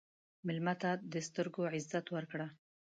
مېلمه 0.45 0.73
ته 0.81 0.91
د 1.13 1.15
سترګو 1.27 1.61
عزت 1.75 2.05
ورکړه. 2.15 2.47